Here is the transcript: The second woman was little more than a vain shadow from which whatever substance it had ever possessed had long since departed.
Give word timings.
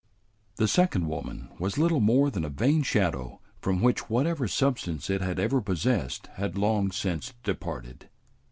The 0.55 0.67
second 0.67 1.05
woman 1.05 1.49
was 1.59 1.77
little 1.77 1.99
more 1.99 2.31
than 2.31 2.43
a 2.43 2.49
vain 2.49 2.81
shadow 2.81 3.39
from 3.61 3.83
which 3.83 4.09
whatever 4.09 4.47
substance 4.47 5.11
it 5.11 5.21
had 5.21 5.37
ever 5.39 5.61
possessed 5.61 6.25
had 6.37 6.57
long 6.57 6.89
since 6.91 7.35
departed. 7.43 8.09